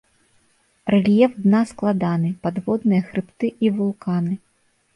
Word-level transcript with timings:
Рэльеф 0.93 1.35
дна 1.43 1.61
складаны, 1.73 2.33
падводныя 2.47 3.01
хрыбты 3.11 3.47
і 3.67 3.75
вулканы. 3.79 4.33